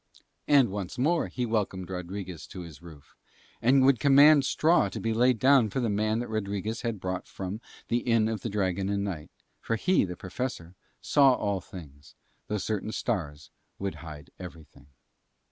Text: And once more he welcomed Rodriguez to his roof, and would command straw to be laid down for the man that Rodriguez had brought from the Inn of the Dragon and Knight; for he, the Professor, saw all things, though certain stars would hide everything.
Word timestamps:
And 0.47 0.71
once 0.71 0.97
more 0.97 1.27
he 1.27 1.45
welcomed 1.45 1.87
Rodriguez 1.91 2.47
to 2.47 2.61
his 2.61 2.81
roof, 2.81 3.15
and 3.61 3.85
would 3.85 3.99
command 3.99 4.45
straw 4.45 4.89
to 4.89 4.99
be 4.99 5.13
laid 5.13 5.37
down 5.37 5.69
for 5.69 5.79
the 5.79 5.91
man 5.91 6.17
that 6.17 6.27
Rodriguez 6.27 6.81
had 6.81 6.99
brought 6.99 7.27
from 7.27 7.61
the 7.87 7.97
Inn 7.99 8.27
of 8.27 8.41
the 8.41 8.49
Dragon 8.49 8.89
and 8.89 9.03
Knight; 9.03 9.29
for 9.59 9.75
he, 9.75 10.03
the 10.03 10.15
Professor, 10.17 10.73
saw 11.01 11.35
all 11.35 11.61
things, 11.61 12.15
though 12.47 12.57
certain 12.57 12.91
stars 12.91 13.51
would 13.77 13.93
hide 14.01 14.31
everything. 14.39 14.87